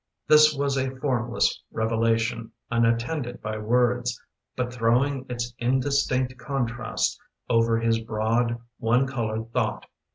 [0.27, 4.19] This was a formless revelation, Unattended by words
[4.55, 9.85] But throwing its indistinct contrast Over his broad one colored thought.